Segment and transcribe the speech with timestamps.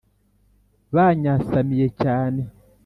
[0.95, 2.41] Banyasamiye cyane.